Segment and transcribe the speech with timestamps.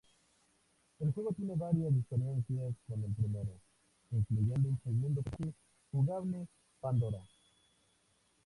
[0.99, 3.51] El juego tiene varias diferencias con el primero,
[4.09, 5.53] incluyendo un segundo personaje
[5.91, 6.47] jugable,
[6.79, 7.21] Pandora.